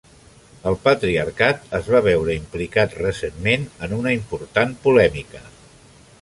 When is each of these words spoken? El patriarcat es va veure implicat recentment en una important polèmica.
El 0.69 0.77
patriarcat 0.85 1.67
es 1.79 1.89
va 1.95 2.01
veure 2.07 2.37
implicat 2.37 2.97
recentment 3.03 3.69
en 3.89 3.95
una 3.99 4.15
important 4.21 4.75
polèmica. 4.89 5.45